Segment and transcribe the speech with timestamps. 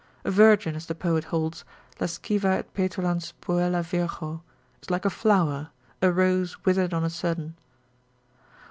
[0.25, 1.63] A virgin, as the poet holds,
[1.99, 4.41] lasciva et petulans puella virgo,
[4.81, 5.69] is like a flower,
[6.01, 7.55] a rose withered on a sudden.